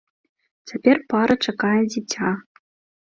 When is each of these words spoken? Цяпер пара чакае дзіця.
Цяпер 0.69 0.97
пара 1.13 1.35
чакае 1.51 1.81
дзіця. 1.91 2.31